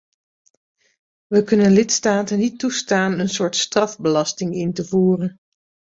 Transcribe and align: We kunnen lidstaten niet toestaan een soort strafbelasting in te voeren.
We 1.29 1.43
kunnen 1.43 1.71
lidstaten 1.73 2.37
niet 2.37 2.59
toestaan 2.59 3.19
een 3.19 3.29
soort 3.29 3.55
strafbelasting 3.55 4.53
in 4.55 4.73
te 4.73 4.85
voeren. 4.85 5.37